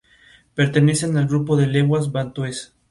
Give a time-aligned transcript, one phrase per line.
[0.55, 2.73] Pertenecen al grupo de lenguas bantúes.